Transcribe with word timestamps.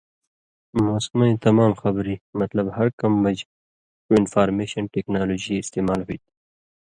موسمئیں 0.85 1.35
تمام 1.45 1.71
خبری، 1.81 2.15
مطلب 2.39 2.65
ہر 2.77 2.87
کم 2.99 3.13
مژ 3.23 3.37
ݜُو 4.03 4.11
انفارمېشن 4.19 4.83
ٹېکنالوجی 4.93 5.55
استعمال 5.59 5.99
ہُوئ 6.05 6.17
تھی۔ 6.21 6.29